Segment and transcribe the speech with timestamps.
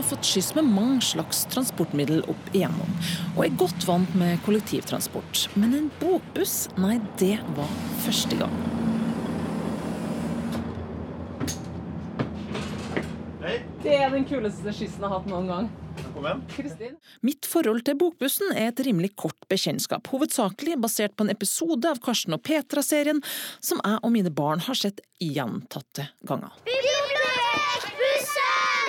[0.00, 2.92] Jeg har fått skyss med mange slags transportmiddel opp igjennom,
[3.34, 5.42] og er godt vant med kollektivtransport.
[5.60, 7.68] Men en bokbuss, nei, det var
[8.00, 8.54] første gang.
[13.84, 15.68] Det er den kuleste skyssen jeg har hatt noen gang.
[16.14, 16.42] Kom igjen.
[16.54, 16.96] Kristin?
[17.20, 22.00] Mitt forhold til bokbussen er et rimelig kort bekjentskap, hovedsakelig basert på en episode av
[22.00, 23.20] Karsten og Petra-serien
[23.60, 26.56] som jeg og mine barn har sett gjentatte ganger.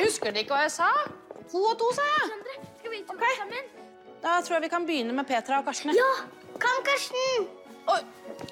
[0.02, 0.90] Husker dere ikke hva jeg sa?
[1.52, 3.02] To og to, sa jeg.
[3.12, 3.24] Ok.
[4.22, 5.94] Da tror jeg vi kan begynne med Petra og Karsten.
[5.98, 6.12] Ja,
[6.62, 7.50] Kom, Karsten!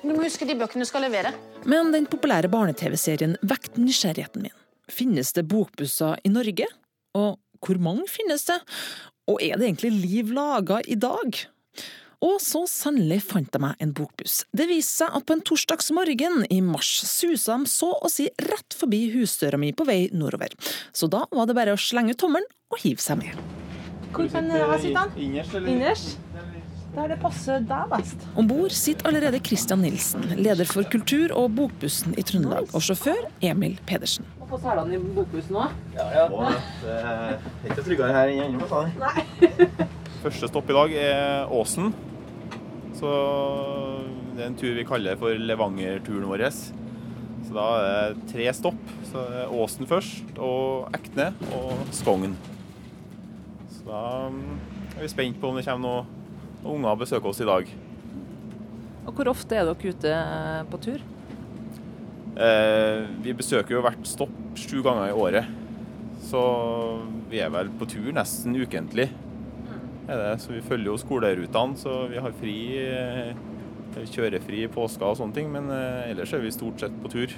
[0.02, 1.32] Du må huske de bøkene du skal levere.
[1.70, 4.56] Men den populære barne-TV-serien vekket nysgjerrigheten min.
[4.90, 6.66] Finnes det bokbusser i Norge?
[7.18, 8.58] Og hvor mange finnes det?
[9.30, 11.42] Og er det egentlig liv laga i dag?
[12.20, 14.42] Og så sannelig fant jeg meg en bokbuss.
[14.52, 18.76] Det viste seg at på en torsdagsmorgen i mars susa de så å si rett
[18.76, 20.52] forbi husdøra mi på vei nordover.
[20.92, 23.40] Så da var det bare å slenge ut tommelen og hive seg med.
[24.12, 25.06] Hvor sitter sitte?
[25.16, 25.72] Innerst, eller?
[25.72, 26.18] Innerst?
[26.90, 28.24] Der det passer deg best.
[28.36, 33.30] Om bord sitter allerede Christian Nilsen, leder for kultur- og bokbussen i Trøndelag, og sjåfør
[33.46, 34.26] Emil Pedersen.
[34.42, 35.78] Må få selene i bokbussen òg.
[35.96, 39.88] Å, Det er ikke tryggere her enn hjemme, de.
[40.26, 41.94] Første stopp i dag er Åsen.
[43.00, 43.10] Så
[44.36, 46.46] det er en tur vi kaller for Levanger-turen vår.
[46.52, 48.80] Så da er det tre stopp.
[49.08, 52.36] Så det er Åsen først, og Ekne og Skogn.
[53.72, 54.58] Så da mm,
[54.98, 56.16] er vi spent på om det kommer noen
[56.60, 57.70] noen unger og besøker oss i dag.
[59.08, 60.18] Og hvor ofte er dere ute
[60.70, 61.06] på tur?
[62.40, 65.56] Eh, vi besøker jo hvert stopp sju ganger i året.
[66.30, 66.42] Så
[67.32, 69.08] vi er vel på tur nesten ukentlig.
[70.10, 70.42] Er det.
[70.42, 72.58] Så vi følger jo skolerutene, så vi har fri.
[72.82, 73.34] eh,
[74.00, 77.34] Kjørefri i påska og sånne ting, men eh, ellers er vi stort sett på tur.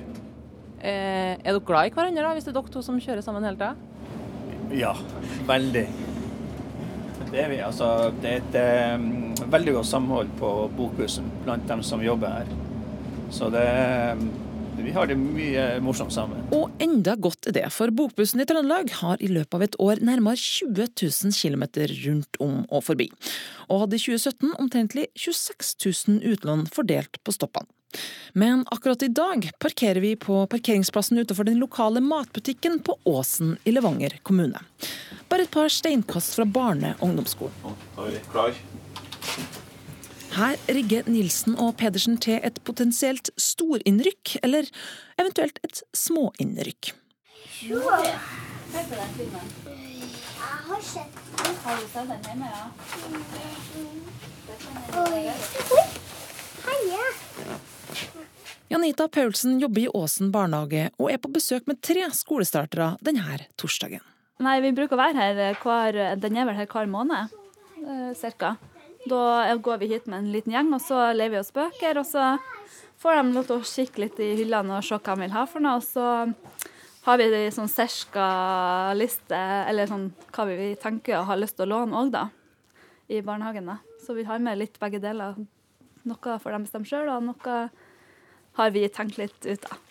[0.81, 3.47] Eh, er dere glad i hverandre da, hvis det er dere to som kjører sammen
[3.47, 3.75] hele tida?
[4.75, 4.91] Ja,
[5.47, 5.85] veldig.
[7.31, 7.59] Det er vi.
[7.63, 12.51] Altså, det er et um, veldig godt samhold på bokbussen blant dem som jobber her.
[13.31, 13.65] Så det
[14.81, 16.45] Vi har det mye morsomt sammen.
[16.55, 20.01] Og enda godt er det, for Bokbussen i Trøndelag har i løpet av et år
[20.05, 21.65] nærmere 20 000 km
[22.05, 23.11] rundt om og forbi,
[23.67, 25.75] og hadde i 2017 omtrentlig 26
[26.07, 27.69] 000 utlån fordelt på stoppene.
[28.33, 33.73] Men akkurat i dag parkerer vi på parkeringsplassen utenfor den lokale matbutikken på Åsen i
[33.75, 34.61] Levanger kommune.
[35.29, 37.75] Bare et par steinkast fra barne- og ungdomsskolen.
[37.97, 38.55] Nå er vi klar.
[40.31, 44.69] Her rigger Nilsen og Pedersen til et potensielt storinnrykk, eller
[45.19, 46.93] eventuelt et småinnrykk.
[47.67, 48.13] Oi.
[58.71, 63.99] Janita Paulsen jobber i Åsen barnehage og er på besøk med tre skolestartere denne torsdagen.
[64.41, 67.35] Nei, vi bruker å være her hver Den er vel her hver måned,
[67.83, 68.55] eh, cirka.
[69.09, 71.97] Da går vi hit med en liten gjeng, og så lever vi oss bøker.
[72.01, 72.35] Og så
[73.01, 75.45] får de lov til å kikke litt i hyllene og se hva de vil ha
[75.49, 75.79] for noe.
[75.79, 76.05] Og så
[77.07, 78.25] har vi ei sånn serska
[78.97, 82.27] liste, eller sånn hva vi tenker og har lyst til å låne òg, da.
[83.11, 83.79] I barnehagen, da.
[84.05, 85.39] Så vi har med litt begge deler.
[86.07, 87.57] Noe får de bestemme sjøl, og noe
[88.59, 89.81] har vi tenkt litt ut av.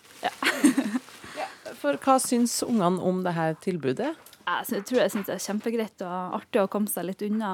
[1.81, 4.13] For hva syns ungene om det her tilbudet?
[4.45, 7.51] Jeg tror jeg syns det er kjempegreit og artig å komme seg litt unna.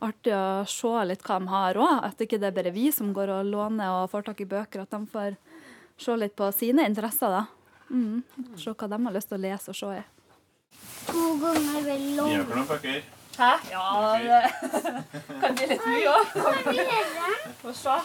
[0.00, 1.94] og Artig å se litt hva de har òg.
[2.08, 4.82] At ikke det er bare vi som går og låner og får tak i bøker.
[4.86, 5.36] At de får
[5.98, 7.44] se litt på sine interesser, da.
[7.90, 8.22] Mm.
[8.58, 10.04] Se hva de har lyst til å lese og se i.
[11.06, 12.32] To ganger vel Vi lån.
[12.34, 13.02] gjør noen bøker.
[13.36, 13.50] Hæ?
[13.70, 13.84] Ja,
[14.16, 14.42] det
[15.42, 16.24] kan bli litt mye òg.
[17.62, 17.96] Få se.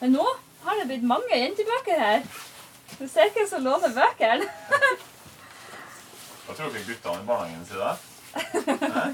[0.00, 0.24] Men nå
[0.66, 2.26] har det blitt mange jentebøker her.
[2.98, 4.48] Du ser hvem som låner bøkene.
[6.46, 7.96] Hva tror dere guttene i barnehagen sier da?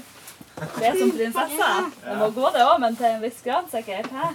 [0.53, 1.69] Det er som prinsesse.
[2.03, 4.07] Det må gå det òg, men til en viss grad sikkert.
[4.13, 4.27] Hæ?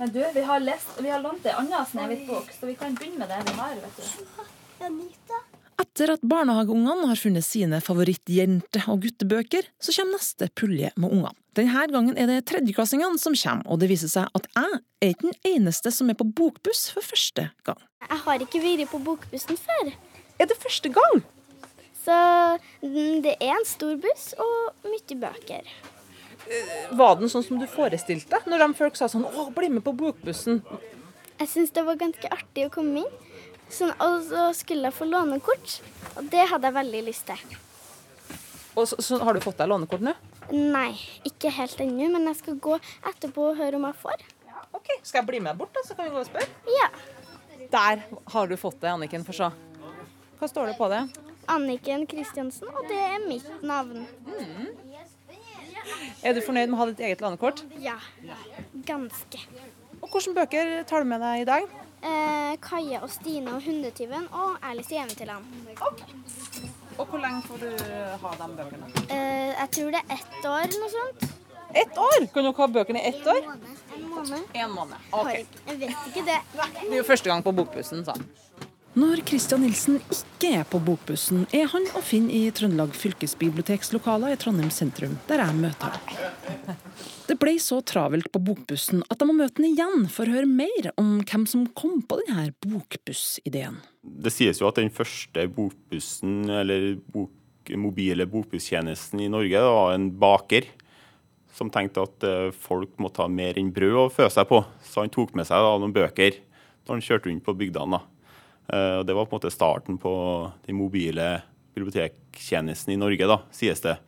[0.00, 3.22] Men du, vi har, lest, vi har lånt ei anna Snehvit-bok, så vi kan begynne
[3.22, 3.76] med det vi har.
[3.78, 5.36] vet du.
[5.82, 11.36] Etter at barnehageungene har funnet sine favorittjente- og guttebøker, så kommer neste pulje med ungene.
[11.54, 15.30] Denne gangen er det tredjeklassingene som kommer, og det viser seg at jeg er ikke
[15.30, 17.78] den eneste som er på bokbuss for første gang.
[18.08, 19.92] Jeg har ikke vært på bokbussen før.
[20.40, 21.22] Er det første gang?
[22.02, 22.14] Så
[22.82, 25.68] mm, det er en stor buss og mye bøker.
[26.90, 29.84] Var den sånn som du forestilte deg, når de folk sa sånn 'Å, bli med
[29.86, 30.62] på bokbussen'?
[31.38, 33.14] Jeg syns det var ganske artig å komme inn.
[33.70, 35.80] Sånn, og så skulle jeg få lånekort,
[36.16, 37.56] og det hadde jeg veldig lyst til.
[38.76, 40.12] Og så, så har du fått deg lånekort nå?
[40.52, 40.92] Nei,
[41.24, 42.76] ikke helt ennå, men jeg skal gå
[43.08, 44.24] etterpå og høre om jeg får.
[44.76, 46.48] OK, skal jeg bli med bort, da, så kan vi gå og spørre?
[46.68, 46.88] Ja.
[47.72, 48.02] Der
[48.34, 49.24] har du fått det, Anniken.
[49.24, 49.48] Få se.
[50.40, 51.06] Hva står det på det?
[51.48, 54.06] Anniken Kristiansen, og det er mitt navn.
[56.22, 57.64] Er du fornøyd med å ha ditt eget landekort?
[57.82, 57.96] Ja.
[58.86, 59.40] Ganske.
[60.02, 61.66] Og hvilke bøker tar du med deg i dag?
[62.02, 65.44] Eh, Kaja og Stine og Hundetyven og Alice i Eventyrland.
[66.98, 67.68] Og hvor lenge får du
[68.22, 68.90] ha de bøkene?
[69.08, 71.28] Eh, jeg tror det er ett år eller noe sånt.
[71.74, 72.26] Ett år!
[72.34, 73.38] Kan dere ha bøkene i ett år?
[73.96, 74.42] En måned.
[74.54, 74.98] En måned.
[75.12, 75.38] Har Ok.
[75.38, 76.40] ikke- Jeg vet ikke det.
[76.82, 78.28] Det er jo første gang på Bokbussen, sa han.
[78.92, 84.34] Når Christian Nilsen ikke er på Bokbussen, er han å finne i Trøndelag fylkesbiblioteks lokaler
[84.34, 86.76] i Trondheim sentrum, der jeg møter ham.
[87.24, 90.50] Det ble så travelt på Bokbussen at jeg må møte han igjen for å høre
[90.50, 93.80] mer om hvem som kom på denne bokbussideen.
[94.04, 97.32] Det sies jo at den første bokbussen, eller bok,
[97.80, 100.68] mobile bokbusstjenesten i Norge, var en baker
[101.56, 104.60] som tenkte at eh, folk måtte ha mer enn brød å fø seg på.
[104.84, 106.42] Så han tok med seg da, noen bøker
[106.84, 108.08] når han kjørte rundt på bygdene.
[108.72, 110.12] Eh, og Det var på en måte starten på
[110.66, 111.42] den mobile
[111.76, 113.98] bibliotektjenestene i Norge, da, sies det.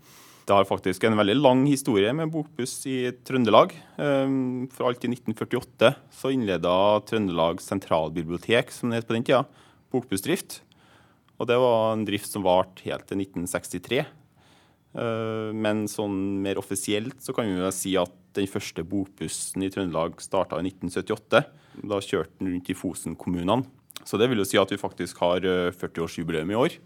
[0.45, 3.73] Det har faktisk en veldig lang historie med bokbuss i Trøndelag.
[3.97, 4.35] Eh,
[4.73, 9.45] For alt i 1948 så innleda Trøndelag sentralbibliotek, som det het på den tida,
[9.93, 10.61] bokbussdrift.
[11.41, 14.05] Og det var en drift som varte helt til 1963.
[14.95, 19.71] Eh, Men sånn mer offisielt så kan vi jo si at den første bokbussen i
[19.71, 21.45] Trøndelag starta i 1978.
[21.83, 23.65] Da kjørte den rundt i Fosen-kommunene.
[24.05, 26.79] Så det vil jo si at vi faktisk har eh, 40-årsjubileum i år.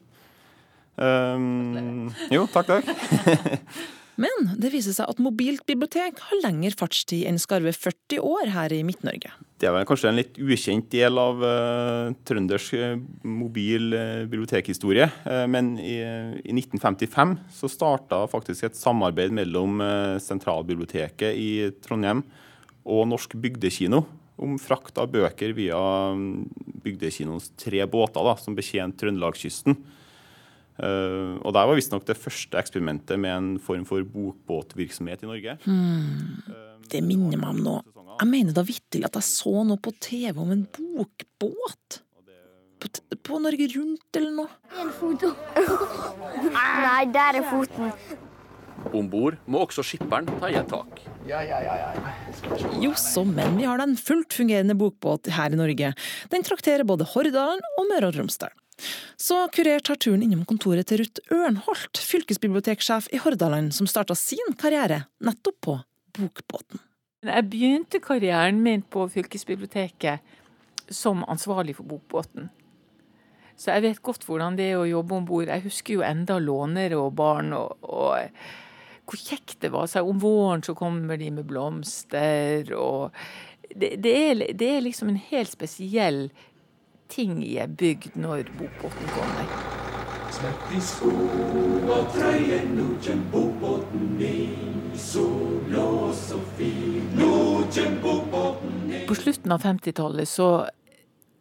[0.99, 2.89] Um, jo, takk, takk.
[4.19, 8.73] Men det viser seg at mobilt bibliotek har lengre fartstid enn skarve 40 år her
[8.75, 9.31] i Midt-Norge.
[9.63, 15.07] Det er vel kanskje en litt ukjent del av uh, trøndersk eh, mobil eh, bibliotekhistorie.
[15.23, 16.01] Uh, men i,
[16.43, 21.51] i 1955 så starta faktisk et samarbeid mellom eh, Sentralbiblioteket i
[21.87, 22.25] Trondheim
[22.89, 24.03] og Norsk Bygdekino
[24.39, 25.79] om frakt av bøker via
[26.15, 29.79] mm, Bygdekinoens tre båter da, som betjente Trøndelagskysten.
[30.79, 35.57] Uh, og der var visstnok det første eksperimentet med en form for bokbåtvirksomhet i Norge.
[36.89, 38.05] Det minner meg om noe.
[38.19, 42.01] Jeg mener da vitterlig at jeg så noe på TV om en bokbåt.
[42.79, 42.89] På,
[43.27, 44.55] på Norge Rundt eller noe.
[44.79, 45.33] En foto.
[46.55, 47.91] Nei, der er foten.
[48.93, 51.03] Om bord må også skipperen ta i et tak.
[52.81, 55.93] Jo så, men vi har da en fullt fungerende bokbåt her i Norge.
[56.33, 58.55] Den trakterer både Hordaland og Møre og Romsdal.
[59.19, 64.55] Så kurert tar turen innom kontoret til Ruth Ørnholt, fylkesbiblioteksjef i Hordaland, som starta sin
[64.61, 65.75] karriere nettopp på
[66.19, 66.85] bokbåten.
[67.27, 70.23] Jeg begynte karrieren min på fylkesbiblioteket
[70.95, 72.49] som ansvarlig for bokbåten.
[73.59, 75.51] Så jeg vet godt hvordan det er å jobbe om bord.
[75.51, 78.31] Jeg husker jo enda lånere og barn, og, og
[79.09, 79.87] hvor kjekt det var.
[79.87, 83.11] Så om våren så kommer de med blomster, og
[83.75, 86.29] det, det, er, det er liksom en helt spesiell
[87.09, 89.53] ting i ei bygd når bokbåten kommer.
[99.09, 100.49] På slutten av 50-tallet så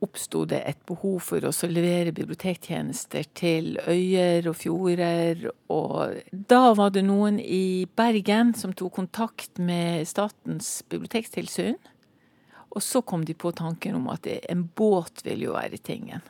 [0.04, 5.48] oppsto det et behov for å levere bibliotektjenester til øyer og fjorder.
[5.74, 11.78] Og da var det noen i Bergen som tok kontakt med Statens bibliotekstilsyn.
[12.76, 16.22] Og så kom de på tanken om at en båt ville jo være tingen.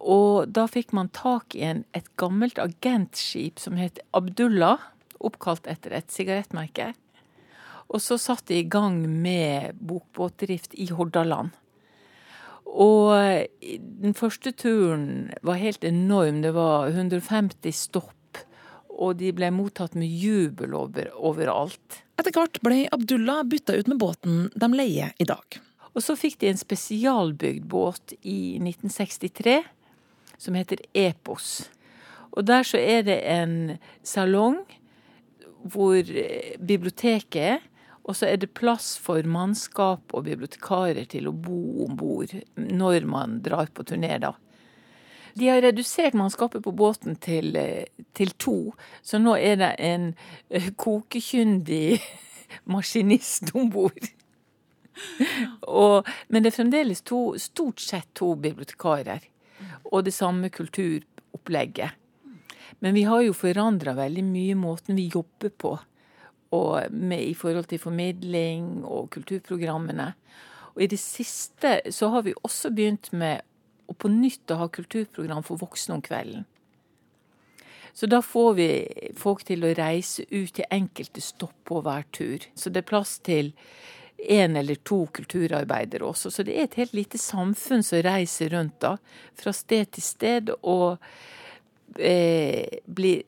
[0.00, 4.90] Og da fikk man tak i en, et gammelt agentskip som het Abdullah,
[5.24, 6.90] oppkalt etter et sigarettmerke.
[7.94, 11.54] Og så satte de i gang med bokbåtdrift i Hordaland.
[12.74, 13.46] Og
[14.02, 16.42] den første turen var helt enorm.
[16.42, 18.40] Det var 150 stopp,
[18.90, 22.02] og de ble mottatt med jubel over, overalt.
[22.18, 25.60] Etter hvert ble Abdullah bytta ut med båten de leier i dag.
[25.94, 29.60] Og så fikk de en spesialbygd båt i 1963
[30.42, 31.68] som heter Epos.
[32.34, 34.64] Og der så er det en salong
[35.70, 37.62] hvor eh, biblioteket
[38.04, 43.06] og så er det plass for mannskap og bibliotekarer til å bo om bord når
[43.08, 44.34] man drar på turné, da.
[45.34, 50.12] De har redusert mannskapet på båten til, eh, til to, så nå er det en
[50.50, 51.98] eh, kokekyndig
[52.74, 54.12] maskinist om bord.
[56.28, 59.26] Men det er fremdeles to, stort sett to bibliotekarer.
[59.90, 61.98] Og det samme kulturopplegget.
[62.78, 65.74] Men vi har jo forandra veldig mye måten vi jobber på.
[66.54, 70.12] Og med, I forhold til formidling og kulturprogrammene.
[70.74, 73.42] Og i det siste så har vi også begynt med
[73.90, 76.46] å på nytt å ha kulturprogram for voksne om kvelden.
[77.94, 78.68] Så da får vi
[79.14, 82.42] folk til å reise ut til enkelte stopp på hver tur.
[82.58, 83.52] Så det er plass til
[84.18, 86.32] én eller to kulturarbeidere også.
[86.32, 88.96] Så det er et helt lite samfunn som reiser rundt da,
[89.38, 90.50] fra sted til sted.
[90.66, 90.98] Og
[92.00, 93.22] eh, blir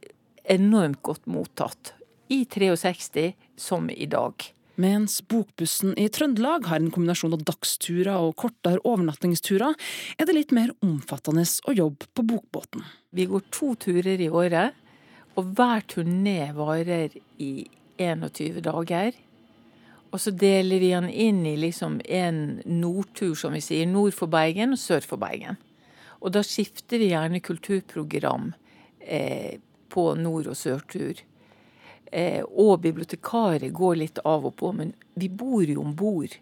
[0.57, 1.95] enormt godt mottatt.
[2.29, 4.53] I 63 som i dag.
[4.77, 9.73] Mens Bokbussen i Trøndelag har en kombinasjon av dagsturer og kortere overnattingsturer,
[10.19, 12.85] er det litt mer omfattende å jobbe på bokbåten.
[13.17, 14.77] Vi går to turer i året,
[15.37, 19.17] og hver turné varer i 21 dager.
[20.13, 24.33] Og så deler vi den inn i liksom en nordtur, som vi sier, nord for
[24.33, 25.57] Bergen og sør for Bergen.
[26.21, 28.53] Og da skifter vi gjerne kulturprogram
[29.01, 29.57] eh,
[29.93, 31.21] på nord- og sørtur.
[32.13, 36.37] Eh, og bibliotekarer går litt av og på, men vi bor jo om bord.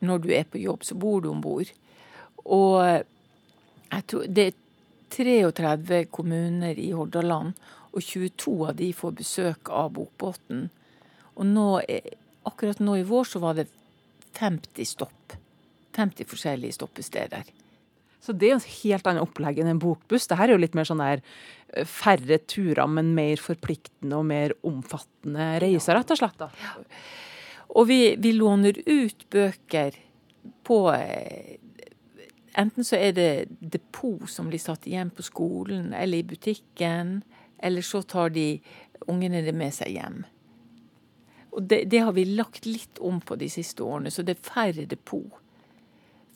[0.00, 1.70] Når du er på jobb, så bor du om bord.
[2.44, 4.62] Og jeg tror det er
[5.16, 7.54] 33 kommuner i Hordaland,
[7.96, 10.66] og 22 av de får besøk av Bokbåten.
[11.36, 11.68] Og nå,
[12.48, 13.70] akkurat nå i vår så var det
[14.36, 15.36] 50 stopp.
[15.96, 17.46] 50 forskjellige stoppesteder.
[18.26, 20.26] Så det er jo helt annet opplegg enn en bokbuss.
[20.26, 24.56] Dette er jo litt mer sånn der eh, færre turer, men mer forpliktende og mer
[24.66, 26.42] omfattende reiser, rett og slett.
[26.42, 26.50] da.
[27.78, 30.02] Og vi, vi låner ut bøker
[30.66, 31.62] på eh,
[32.56, 33.30] Enten så er det
[33.60, 37.18] depot som blir satt igjen på skolen eller i butikken,
[37.60, 38.46] eller så tar de
[39.12, 40.22] ungene det med seg hjem.
[41.52, 44.48] Og det, det har vi lagt litt om på de siste årene, så det er
[44.48, 45.36] færre depot.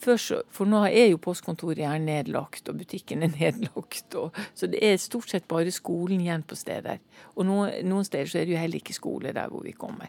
[0.01, 4.15] Så, for nå er jo postkontoret her nedlagt, og butikken er nedlagt.
[4.17, 7.03] Og, så det er stort sett bare skolen igjen på steder.
[7.37, 10.09] Og noen, noen steder så er det jo heller ikke skole der hvor vi kommer.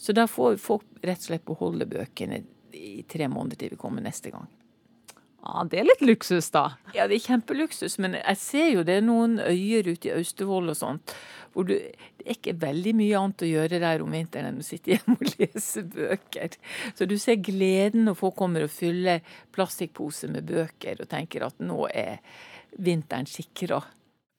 [0.00, 2.40] Så da får folk rett og slett beholde bøkene
[2.72, 4.46] i tre måneder til vi kommer neste gang.
[5.40, 6.76] Ja, Det er litt luksus, da.
[6.94, 7.98] Ja, det er kjempeluksus.
[7.98, 11.14] Men jeg ser jo det er noen øyer ute i Austevoll og sånt,
[11.54, 14.66] hvor du, det er ikke veldig mye annet å gjøre der om vinteren enn å
[14.66, 16.58] sitte hjemme og lese bøker.
[16.94, 19.24] Så du ser gleden når folk kommer og fyller
[19.56, 22.20] plastikkposer med bøker og tenker at nå er
[22.78, 23.80] vinteren sikra.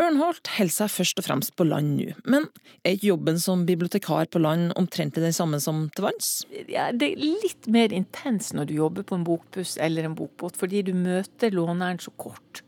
[0.01, 2.47] Ørnholt holder seg først og fremst på land nå, men
[2.81, 6.31] er ikke jobben som bibliotekar på land omtrent den samme som til vanns?
[6.71, 10.57] Ja, det er litt mer intens når du jobber på en bokbuss eller en bokbåt,
[10.57, 12.63] fordi du møter låneren så kort.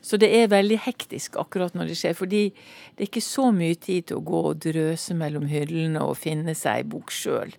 [0.00, 3.76] Så det er veldig hektisk akkurat når det skjer, fordi det er ikke så mye
[3.76, 7.52] tid til å gå og drøse mellom hyllene og finne seg bok sjøl.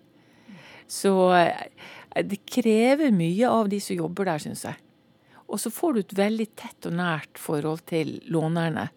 [0.88, 1.68] Så eh,
[2.24, 4.80] det krever mye av de som jobber der, syns jeg.
[5.48, 8.88] Og så får du et veldig tett og nært forhold til lånerne.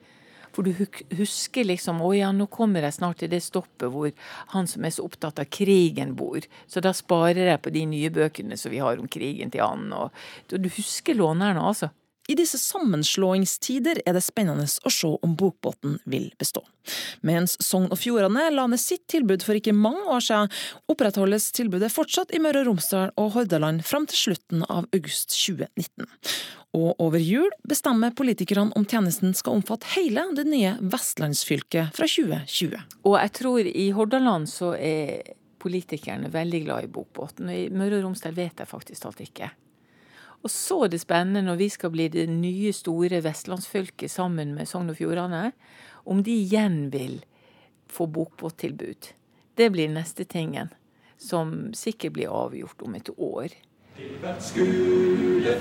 [0.51, 0.75] For du
[1.15, 4.11] husker liksom å ja, nå kommer jeg snart til det stoppet hvor
[4.51, 6.43] han som er så opptatt av krigen, bor.
[6.67, 9.87] Så da sparer jeg på de nye bøkene som vi har om krigen til han.
[9.95, 10.11] Og
[10.51, 11.93] du husker lånerne, altså.
[12.31, 16.61] I disse sammenslåingstider er det spennende å se om Bokbåten vil bestå.
[17.27, 20.53] Mens Sogn og Fjordane la ned sitt tilbud for ikke mange år siden,
[20.91, 26.07] opprettholdes tilbudet fortsatt i Møre og Romsdal og Hordaland fram til slutten av august 2019.
[26.79, 32.85] Og over jul bestemmer politikerne om tjenesten skal omfatte hele det nye vestlandsfylket fra 2020.
[33.03, 37.99] Og jeg tror i Hordaland så er politikerne veldig glad i Bokbåten, og i Møre
[37.99, 39.51] og Romsdal vet jeg faktisk alt ikke.
[40.41, 44.69] Og så er det spennende når vi skal bli det nye, store vestlandsfylket sammen med
[44.69, 45.51] Sogn og Fjordane,
[46.05, 47.19] om de igjen vil
[47.91, 49.11] få bokbåttilbud.
[49.55, 50.71] Det blir neste tingen,
[51.17, 53.53] som sikkert blir avgjort om et år.
[53.97, 54.41] Til hvert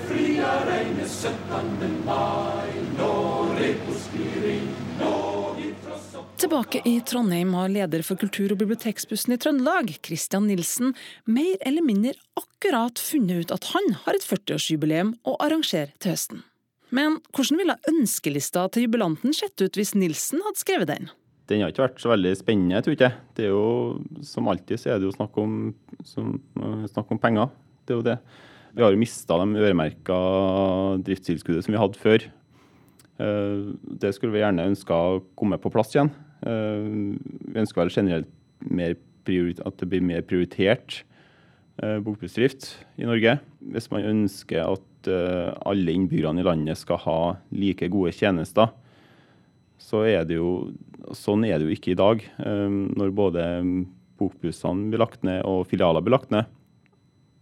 [0.06, 2.00] fria regne 17.
[2.06, 4.72] mai, når Repos blir ring,
[6.40, 10.94] Tilbake i Trondheim har leder for kultur- og biblioteksbussen i Trøndelag, Christian Nilsen,
[11.28, 16.40] mer eller mindre akkurat funnet ut at han har et 40-årsjubileum å arrangere til høsten.
[16.96, 21.10] Men hvordan ville ønskelista til jubilanten sett ut hvis Nilsen hadde skrevet den?
[21.52, 23.20] Den har ikke vært så veldig spennende, tror jeg.
[23.36, 25.74] Det er jo, Som alltid så er det jo snakk om,
[26.08, 26.38] som,
[26.88, 27.52] snakk om penger.
[27.84, 28.16] Det er jo det.
[28.72, 30.18] Vi har jo mista de øremerka
[31.04, 32.26] driftstilskuddet som vi hadde før.
[33.20, 33.70] Eh,
[34.00, 36.14] det skulle vi gjerne ønska komme på plass igjen.
[36.46, 36.90] Eh,
[37.52, 38.36] vi ønsker vel generelt
[39.30, 41.02] at det blir mer prioritert
[41.82, 43.36] eh, bokbussdrift i Norge.
[43.72, 47.20] Hvis man ønsker at eh, alle innbyggerne i landet skal ha
[47.52, 48.72] like gode tjenester,
[49.80, 50.70] så er det jo
[51.16, 52.20] sånn er det jo ikke i dag.
[52.38, 53.44] Når både
[54.20, 56.44] bokbussene blir lagt ned og filialer blir lagt ned.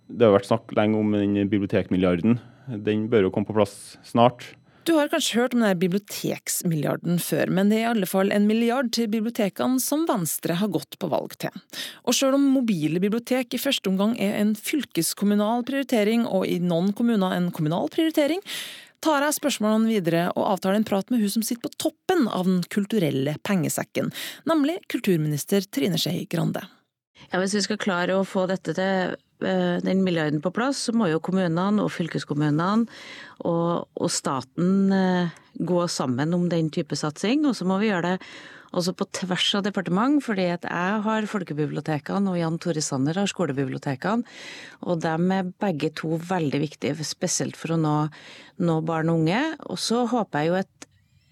[0.09, 2.39] Det har vært snakk lenge om den bibliotekmilliarden.
[2.87, 4.47] Den bør jo komme på plass snart.
[4.89, 8.47] Du har kanskje hørt om denne biblioteksmilliarden før, men det er i alle fall en
[8.49, 11.53] milliard til bibliotekene som Venstre har gått på valg til.
[12.09, 16.95] Og selv om mobile bibliotek i første omgang er en fylkeskommunal prioritering, og i noen
[16.97, 18.41] kommuner en kommunal prioritering,
[19.05, 22.49] tar jeg spørsmålene videre og avtaler en prat med hun som sitter på toppen av
[22.49, 24.09] den kulturelle pengesekken,
[24.49, 26.65] nemlig kulturminister Trine Skei Grande.
[27.29, 31.09] Ja, Hvis vi skal klare å få dette til den milliarden på plass, så må
[31.13, 32.87] jo kommunene og fylkeskommunene
[33.47, 37.47] og, og staten eh, gå sammen om den type satsing.
[37.47, 38.31] Og så må vi gjøre det
[38.77, 43.31] også på tvers av departement, fordi at jeg har folkebibliotekene og Jan Tore Sanner har
[43.31, 44.27] skolebibliotekene.
[44.85, 47.97] Og de er begge to veldig viktige, spesielt for å nå,
[48.61, 49.41] nå barn og unge.
[49.73, 50.89] Og så håper jeg jo at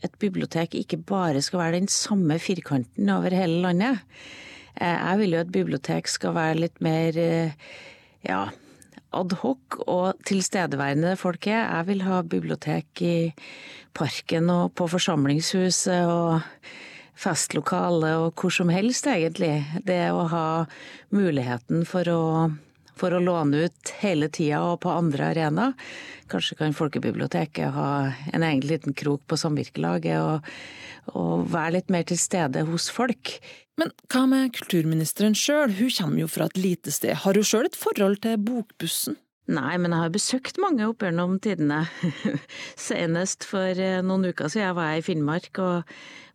[0.07, 4.05] et bibliotek ikke bare skal være den samme firkanten over hele landet.
[4.77, 7.21] Eh, jeg vil jo at bibliotek skal være litt mer
[8.25, 8.47] ja,
[9.17, 11.63] adhoc og tilstedeværende folk er.
[11.65, 13.17] Jeg vil ha bibliotek i
[13.97, 16.41] parken og på forsamlingshuset og
[17.17, 19.65] festlokale og hvor som helst, egentlig.
[19.87, 20.49] Det å ha
[21.17, 22.23] muligheten for å,
[22.97, 25.77] for å låne ut hele tida og på andre arenaer.
[26.33, 27.91] Kanskje kan folkebiblioteket ha
[28.33, 30.49] en egen liten krok på samvirkelaget og,
[31.15, 33.37] og være litt mer til stede hos folk.
[33.77, 37.19] Men hva med kulturministeren sjøl, hun kommer jo fra et lite sted.
[37.23, 39.21] Har hun sjøl et forhold til Bokbussen?
[39.47, 41.85] Nei, men jeg har besøkt mange opp gjennom tidene.
[42.89, 45.93] Senest for eh, noen uker siden var jeg i Finnmark og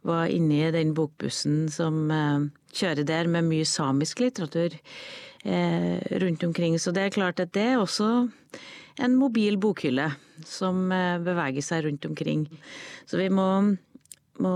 [0.08, 6.44] var inne i den bokbussen som eh, kjører der med mye samisk litteratur eh, rundt
[6.48, 6.80] omkring.
[6.80, 8.12] Så det er klart at det er også
[9.02, 10.10] en mobil bokhylle
[10.46, 12.48] som beveger seg rundt omkring.
[13.06, 13.48] Så vi må,
[14.42, 14.56] må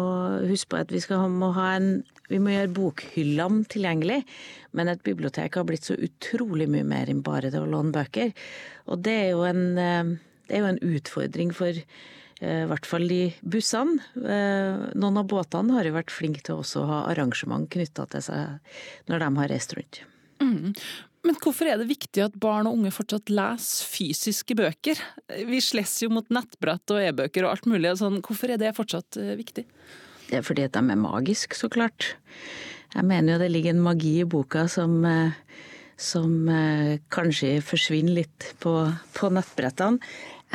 [0.50, 4.24] huske på at vi skal må ha en vi må gjøre bokhyllene tilgjengelig,
[4.75, 8.34] men et bibliotek har blitt så utrolig mye mer enn bare det å låne bøker.
[8.89, 10.15] Og det er jo en, eh,
[10.50, 11.84] er jo en utfordring for eh,
[12.44, 14.01] i hvert fall de bussene.
[14.20, 18.25] Eh, noen av båtene har jo vært flinke til også å ha arrangement knytta til
[18.25, 20.01] seg når de har reist rundt.
[20.44, 20.74] Mm.
[21.25, 25.00] Men hvorfor er det viktig at barn og unge fortsatt leser fysiske bøker?
[25.48, 27.96] Vi slåss jo mot nettbrett og e-bøker og alt mulig.
[27.98, 28.20] Sånn.
[28.25, 29.65] Hvorfor er det fortsatt viktig?
[30.30, 32.13] Det er fordi at de er magiske, så klart.
[32.96, 35.36] Jeg mener jo det ligger en magi i boka som, eh,
[36.00, 38.74] som eh, kanskje forsvinner litt på,
[39.17, 40.00] på nettbrettene.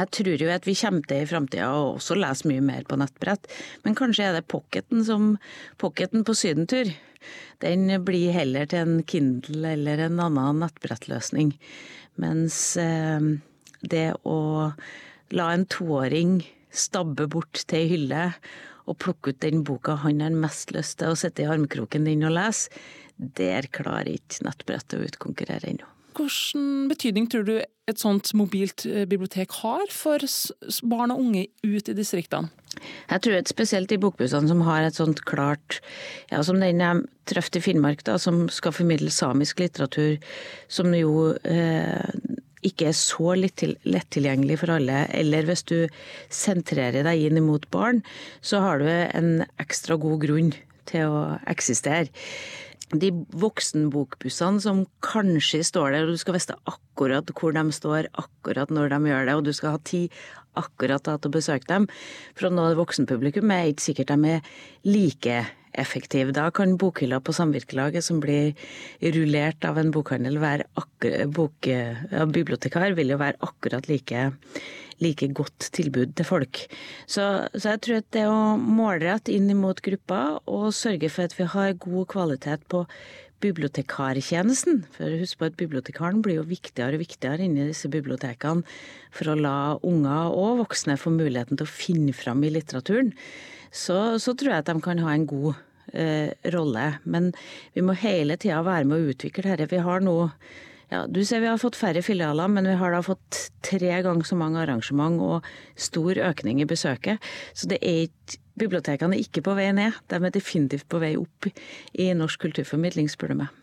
[0.00, 2.96] Jeg tror jo at vi kommer til i framtida å også lese mye mer på
[3.00, 3.46] nettbrett,
[3.84, 5.34] men kanskje er det pocketen som
[5.80, 6.88] pocketen på sydentur.
[7.60, 11.52] Den blir heller til en Kindle eller en annen nettbrettløsning.
[12.20, 13.20] Mens eh,
[13.80, 14.38] det å
[15.36, 18.24] la en toåring stabbe bort til ei hylle
[18.88, 22.26] og plukke ut den boka han har mest lyst til å sitte i armkroken din
[22.26, 22.72] og lese,
[23.20, 25.88] der klarer ikke nettbrettet å utkonkurrere ennå.
[26.10, 30.22] Hvilken betydning tror du et sånt mobilt eh, bibliotek har for
[30.88, 32.50] barn og unge ut i distriktene?
[33.10, 35.80] Jeg tror at spesielt de bokbussene som har et sånt klart
[36.30, 40.18] Ja, som den jeg traff i Finnmark, da, som skal formidle samisk litteratur,
[40.70, 42.06] som jo eh,
[42.66, 45.76] ikke er så lett tilgjengelig for alle, eller hvis du
[46.32, 48.02] sentrerer deg inn mot barn,
[48.42, 50.52] så har du en ekstra god grunn
[50.90, 52.10] til å eksistere.
[52.90, 58.72] De voksenbokbussene som kanskje står der, og du skal vite akkurat hvor de står, akkurat
[58.74, 60.20] når de gjør det, og du skal ha tid
[60.58, 61.86] akkurat til å besøke dem.
[62.34, 64.52] For å nå voksenpublikum er ikke sikkert de er
[64.88, 65.38] like
[65.78, 66.34] effektive.
[66.34, 68.58] Da kan bokhylla på samvirkelaget som blir
[69.14, 70.66] rullert av en bokhandel, være
[71.30, 74.30] bok, ja, bibliotekar, vil jo være akkurat like,
[75.00, 76.64] like godt tilbud til folk.
[77.06, 81.36] Så, så, jeg tror at det å målrette inn mot gruppa og sørge for at
[81.38, 82.84] vi har god kvalitet på
[83.40, 84.82] bibliotekartjenesten.
[84.92, 88.66] For husk på at bibliotekaren blir jo viktigere og viktigere inni disse bibliotekene
[89.16, 93.14] for å la unger og voksne få muligheten til å finne fram i litteraturen
[93.70, 95.54] så, så tror jeg at de kan ha en god
[95.94, 96.86] eh, rolle.
[97.04, 97.30] Men
[97.74, 99.70] vi må hele tida være med å utvikle dette.
[99.70, 100.16] Vi har nå
[100.90, 104.26] ja, du ser vi har fått færre filialer, men vi har da fått tre ganger
[104.26, 105.48] så mange arrangement og
[105.78, 107.22] stor økning i besøket.
[107.54, 111.14] Så det er ikke, bibliotekene er ikke på vei ned, de er definitivt på vei
[111.16, 111.48] opp
[111.96, 113.56] i norsk kulturformidling, spør du meg.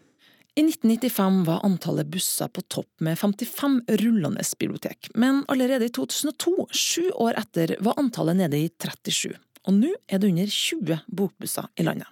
[0.57, 6.55] I 1995 var antallet busser på topp med 55 rullende bibliotek, men allerede i 2002,
[6.73, 9.35] sju år etter, var antallet nede i 37
[9.67, 12.07] og nå er det under 20 bokbusser i landet.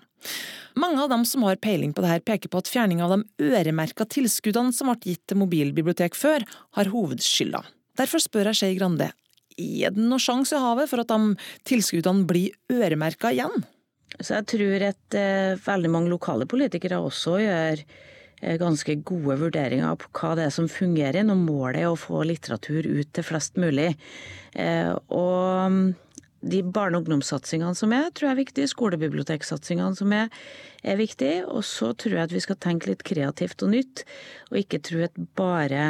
[0.75, 4.07] Mange av dem som har peiling på dette, peker på at fjerning av de øremerka
[4.11, 6.43] tilskuddene som ble gitt til mobilbibliotek før,
[6.75, 7.63] har hovedskylda.
[7.95, 9.13] Derfor spør jeg Skei Grande,
[9.55, 11.37] er det noen sjanse i havet for at de
[11.69, 13.63] tilskuddene blir øremerka igjen?
[14.19, 19.97] Så jeg tror at eh, veldig mange lokale politikere også gjør eh, ganske gode vurderinger
[19.99, 23.59] på hva det er som fungerer når målet er å få litteratur ut til flest
[23.59, 23.93] mulig.
[24.55, 25.95] Eh, og
[26.45, 28.67] de barne- og ungdomssatsingene som er, tror jeg er viktig.
[28.71, 30.29] Skolebiblioteksatsingene som er,
[30.83, 31.33] er viktig.
[31.49, 34.05] Og så tror jeg at vi skal tenke litt kreativt og nytt,
[34.51, 35.81] og ikke tro at bare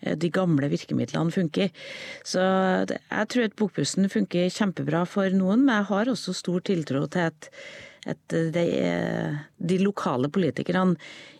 [0.00, 1.74] eh, de gamle virkemidlene funker.
[2.22, 2.40] Så
[2.86, 7.30] jeg tror at Bokbussen funker kjempebra for noen, men jeg har også stor tiltro til
[7.32, 7.50] at
[8.06, 8.64] at de,
[9.58, 10.96] de lokale politikerne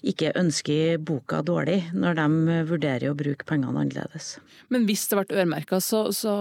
[0.06, 4.36] ikke ønsker boka dårlig når de vurderer å bruke pengene annerledes.
[4.72, 6.34] Men hvis det ble øremerka, så, så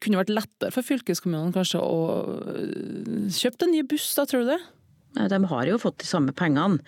[0.00, 2.00] kunne det vært lettere for fylkeskommunene kanskje å
[3.32, 4.62] kjøpe en ny buss, da, tror du det?
[5.12, 6.80] De har jo fått de samme pengene,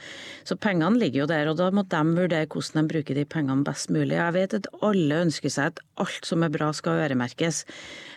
[0.48, 1.50] så pengene ligger jo der.
[1.50, 4.16] Og da må de vurdere hvordan de bruker de pengene best mulig.
[4.16, 7.64] Jeg vet at alle ønsker seg at alt som er bra skal øremerkes.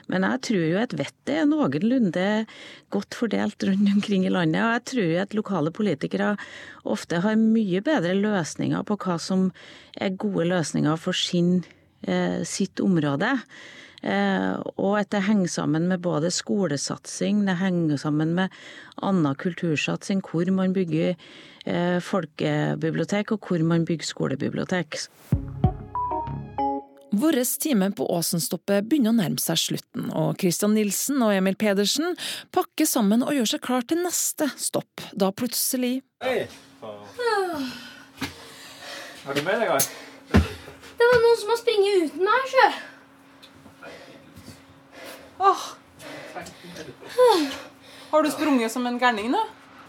[0.07, 2.27] Men jeg tror jo at vettet er noenlunde
[2.95, 4.61] godt fordelt rundt omkring i landet.
[4.63, 6.35] Og jeg tror jo at lokale politikere
[6.87, 9.49] ofte har mye bedre løsninger på hva som
[9.99, 11.65] er gode løsninger for sin,
[12.07, 13.35] eh, sitt område.
[14.03, 18.53] Eh, og at det henger sammen med både skolesatsing, det henger sammen med
[19.01, 21.15] annen kultursatsing, hvor man bygger
[21.65, 25.01] eh, folkebibliotek og hvor man bygger skolebibliotek.
[27.17, 32.13] Vår time på Åsenstoppet begynner å nærme seg slutten, og Christian Nilsen og Emil Pedersen
[32.53, 36.45] pakker sammen og gjør seg klar til neste stopp, da plutselig Hei!
[39.23, 39.89] Har du med deg?
[40.97, 42.67] Det var noen som har springet uten meg, sjø.
[48.17, 49.38] Har du sprunget som en gærning nå?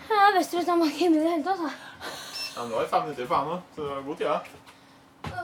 [0.09, 1.61] Jeg visste ikke at de var med i det hele tatt.
[1.65, 4.27] Ja, men Nå er det fem minutter på nå, så det var god tid.
[4.29, 5.39] Ja.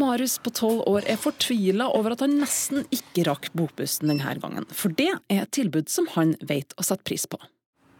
[0.00, 4.64] Marius på tolv år er fortvila over at han nesten ikke rakk bokbussen denne gangen,
[4.72, 7.36] for det er et tilbud som han vet å sette pris på.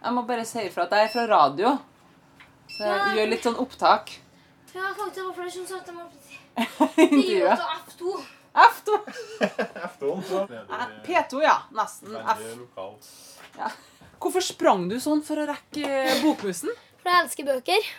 [0.01, 1.75] Jeg må bare si ifra at jeg er fra radio.
[2.73, 4.15] Så jeg gjør litt sånn opptak.
[4.73, 6.09] Ja, faktisk, det var flere som sa at de var
[7.05, 7.69] Intervjuet.
[7.93, 8.17] F2.
[8.59, 8.97] F2.
[9.85, 10.47] F-tonen, så.
[11.05, 11.57] P2, ja.
[11.77, 12.15] Nesten.
[12.17, 12.39] F.
[13.59, 13.69] Ja.
[14.19, 15.87] Hvorfor sprang du sånn for å rekke
[16.23, 16.71] bokbussen?
[16.99, 17.89] For jeg elsker bøker.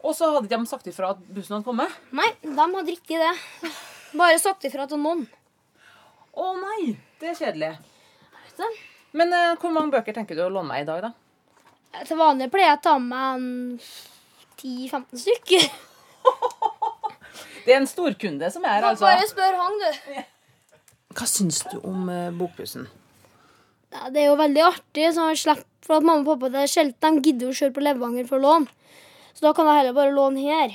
[0.00, 1.96] Og så hadde de sagt ifra at bussen hadde kommet?
[2.16, 3.72] Nei, de hadde ikke det.
[4.16, 5.26] Bare sagt ifra til noen.
[6.40, 7.72] Å nei, det er kjedelig.
[7.76, 8.70] Jeg vet det.
[9.20, 12.00] Men uh, hvor mange bøker tenker du å låne meg i dag, da?
[12.06, 13.48] Til vanlig pleier jeg å ta med en
[14.60, 15.68] 10-15 stykker.
[17.64, 19.04] Det er en storkunde som er her, altså.
[19.04, 20.22] Bare spør han, du.
[21.18, 22.88] Hva syns du om uh, bokbussen?
[23.90, 26.62] Ja, det er jo veldig artig, så jeg slipper for at mamma og pappa det
[26.62, 28.70] er sjelden de gidder å kjøre på Levanger for å låne.
[29.34, 30.74] Så da kan jeg heller bare låne her.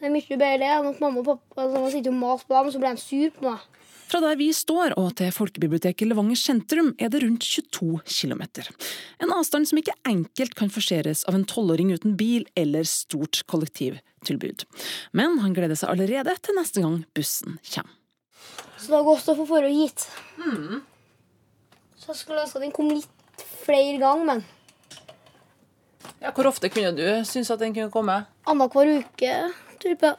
[0.00, 2.56] Det er mye bedre det enn at mamma og pappa altså, sitter og maser på
[2.56, 3.66] dem, og så blir de sur på meg.
[4.10, 8.42] Fra der vi står og til folkebiblioteket Levanger sentrum er det rundt 22 km.
[9.22, 14.66] En avstand som ikke enkelt kan forseres av en tolvåring uten bil eller stort kollektivtilbud.
[15.14, 17.94] Men han gleder seg allerede til neste gang bussen kommer.
[18.80, 20.08] Så det er godt å få dra hit.
[22.10, 24.40] Så skulle ønske at den kom litt flere ganger, men
[26.20, 28.16] Ja, Hvor ofte kunne du synes at den kunne komme?
[28.50, 29.34] annenhver uke
[29.80, 30.10] type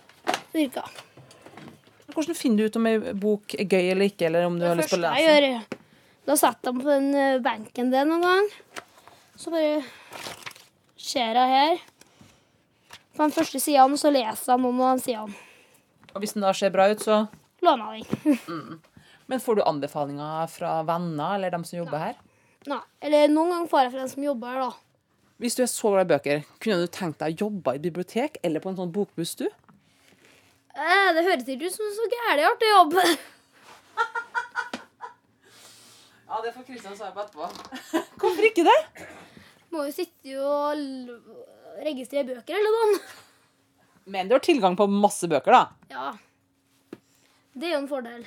[0.54, 0.86] virka.
[2.14, 4.76] Hvordan finner du ut om ei bok er gøy eller ikke, eller om du har
[4.80, 5.44] lyst til å lese den?
[5.60, 5.78] gjør,
[6.32, 8.50] da setter jeg på den eh, benken der noen gang.
[9.36, 9.84] Så bare
[10.98, 11.78] ser jeg her
[13.16, 15.36] på den første siden, så leser jeg noen av de sidene.
[16.16, 17.26] Og hvis den da ser bra ut, så
[17.62, 18.80] Låner jeg den.
[19.32, 22.18] Men får du anbefalinger fra venner eller dem som jobber her?
[22.68, 24.72] Nei, eller noen ganger får jeg fra den som jobber her, da.
[25.42, 28.36] Hvis du er så glad i bøker, kunne du tenkt deg å jobbe i bibliotek
[28.44, 29.48] eller på en sånn bokbuss, du?
[30.76, 33.00] Eh, det høres ikke ut som en så gærent artig jobb.
[36.32, 37.48] Ja, det får Kristian svare på etterpå.
[38.22, 38.76] Hvorfor ikke det?
[39.74, 43.02] Må jo sitte og registrere bøker eller noe.
[44.16, 45.92] Men du har tilgang på masse bøker, da.
[45.92, 46.06] Ja.
[47.52, 48.24] Det er jo en fordel.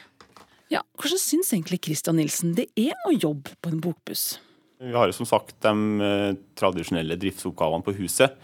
[0.73, 4.39] Ja, hvordan syns egentlig Christian Nilsen det er å jobbe på en bokbuss?
[4.81, 8.35] Vi har jo som sagt de eh, tradisjonelle driftsoppgavene på huset.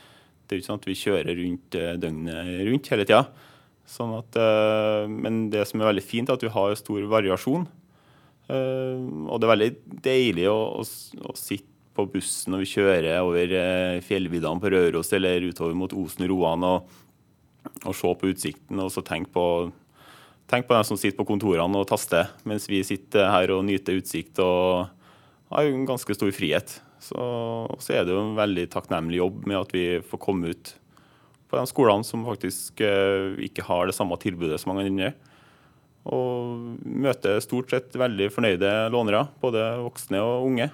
[0.45, 3.25] Det er jo ikke sånn at vi kjører rundt eh, døgnet rundt hele tida.
[3.89, 7.69] Sånn eh, men det som er veldig fint, er at vi har stor variasjon.
[8.51, 9.67] Og det er veldig
[10.03, 13.53] deilig å, å, å sitte på bussen når vi kjører over
[14.03, 16.97] fjellviddene på Røros eller utover mot Osen og Roan og,
[17.85, 19.45] og se på utsikten og så tenke på
[20.51, 24.01] Tenk på dem som sitter på kontorene og taster, mens vi sitter her og nyter
[24.01, 24.89] utsikt og
[25.55, 26.81] har en ganske stor frihet.
[27.01, 27.23] Så,
[27.79, 30.73] så er det jo en veldig takknemlig jobb med at vi får komme ut
[31.51, 35.13] på de skolene som faktisk eh, ikke har det samme tilbudet som mange andre.
[36.11, 40.71] Og møter stort sett veldig fornøyde lånere, både voksne og unge.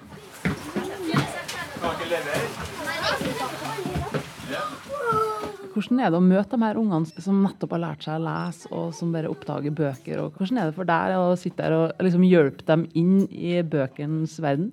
[5.76, 8.68] Hvordan er det å møte de her ungene som nettopp har lært seg å lese,
[8.72, 10.22] og som bare oppdager bøker?
[10.22, 13.58] Og hvordan er det for deg å sitte der og liksom hjelpe dem inn i
[13.60, 14.70] bøkenes verden?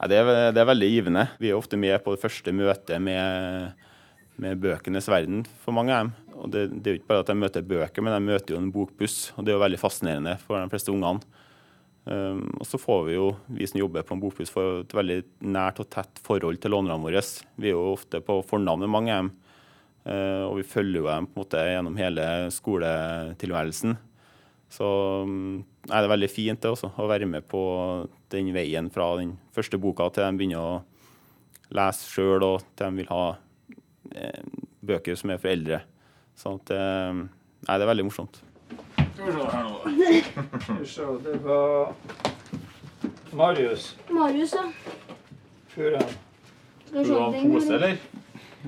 [0.00, 1.28] Ja, det, er, det er veldig givende.
[1.38, 3.78] Vi er ofte med på det første møtet med,
[4.42, 6.12] med bøkenes verden for mange av dem.
[6.34, 8.60] Og det, det er jo ikke bare at de møter bøker, men de møter jo
[8.60, 9.18] en bokbuss.
[9.38, 11.22] Og det er jo veldig fascinerende for de fleste ungene.
[12.04, 15.22] Um, og så får vi jo, vi som jobber på en bokbuss, får et veldig
[15.54, 17.22] nært og tett forhold til lånerne våre.
[17.54, 19.30] Vi er jo ofte på fornavn med mange av dem,
[20.04, 23.94] og vi følger jo dem på en måte gjennom hele skoletilværelsen.
[24.74, 24.86] Så
[25.22, 27.62] um, er det veldig fint det også, å være med på
[28.32, 33.02] den veien fra den første boka til de begynner å lese sjøl, og til de
[33.02, 33.24] vil ha
[34.14, 34.42] eh,
[34.84, 35.80] bøker som er for eldre.
[36.38, 37.24] Så at eh,
[37.64, 38.42] Nei, det er veldig morsomt.
[39.14, 40.82] Skal vi se her nå, da.
[40.94, 41.94] Se, det var
[43.32, 44.66] Marius Marius, ja.
[45.72, 46.16] Furen.
[46.90, 47.96] Skal ha en pose, eller?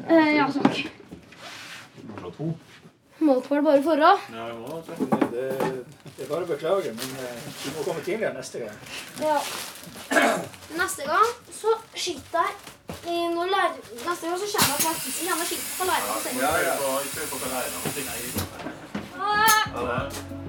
[0.06, 0.95] Eh, ja, takk.
[2.36, 2.52] To.
[3.18, 4.12] Målt var det bare forra.
[4.32, 4.46] Ja,
[4.86, 4.96] det.
[5.32, 5.44] Det,
[6.16, 8.76] det er bare å beklage, men eh, du må komme tidligere neste gang.
[9.24, 9.38] Ja.
[10.76, 12.52] Neste gang så skyter jeg
[13.06, 13.78] noen noe lærer...
[14.04, 14.90] Neste gang så kommer jeg på
[15.26, 16.36] jeg og skyter på læreren.
[16.40, 16.72] Ja, ja.
[16.72, 16.76] ja.
[19.76, 20.45] Ha det.